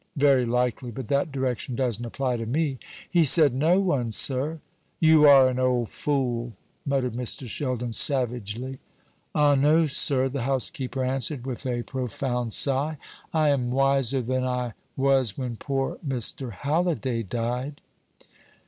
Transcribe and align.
"Very 0.17 0.45
likely; 0.45 0.89
but 0.89 1.09
that 1.09 1.31
direction 1.31 1.75
doesn't 1.75 2.03
apply 2.03 2.37
to 2.37 2.47
me." 2.47 2.79
"He 3.07 3.23
said 3.23 3.53
no 3.53 3.79
one, 3.79 4.11
sir." 4.11 4.59
"You 4.99 5.27
are 5.27 5.47
an 5.47 5.59
old 5.59 5.89
fool!" 5.89 6.53
muttered 6.87 7.13
Mr. 7.13 7.45
Sheldon, 7.47 7.93
savagely. 7.93 8.79
"Ah 9.35 9.53
no, 9.53 9.85
sir," 9.85 10.27
the 10.27 10.41
housekeeper 10.41 11.03
answered, 11.03 11.45
with 11.45 11.67
a 11.67 11.83
profound 11.83 12.51
sigh; 12.51 12.97
"I 13.31 13.49
am 13.49 13.69
wiser 13.69 14.23
than 14.23 14.43
I 14.43 14.73
was 14.97 15.37
when 15.37 15.55
poor 15.55 15.99
Mr. 16.03 16.51
Halliday 16.51 17.21
died." 17.21 17.79